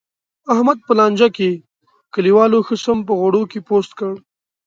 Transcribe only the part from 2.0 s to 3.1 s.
کلیوالو ښه سم